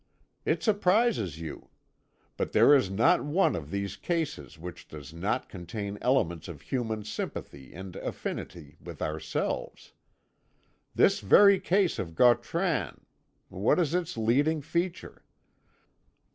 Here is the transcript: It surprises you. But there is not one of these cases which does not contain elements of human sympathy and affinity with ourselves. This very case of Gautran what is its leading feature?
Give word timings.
It 0.45 0.63
surprises 0.63 1.39
you. 1.39 1.69
But 2.35 2.53
there 2.53 2.73
is 2.73 2.89
not 2.89 3.23
one 3.23 3.55
of 3.55 3.69
these 3.69 3.97
cases 3.97 4.57
which 4.57 4.87
does 4.87 5.13
not 5.13 5.47
contain 5.47 5.99
elements 6.01 6.47
of 6.47 6.61
human 6.63 7.03
sympathy 7.03 7.71
and 7.75 7.95
affinity 7.97 8.77
with 8.81 8.99
ourselves. 9.03 9.93
This 10.95 11.19
very 11.19 11.59
case 11.59 11.99
of 11.99 12.15
Gautran 12.15 13.01
what 13.49 13.77
is 13.77 13.93
its 13.93 14.17
leading 14.17 14.63
feature? 14.63 15.23